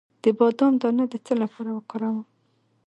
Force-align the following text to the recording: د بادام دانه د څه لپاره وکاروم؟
د 0.23 0.25
بادام 0.37 0.73
دانه 0.81 1.05
د 1.11 1.13
څه 1.25 1.33
لپاره 1.41 1.69
وکاروم؟ 1.73 2.19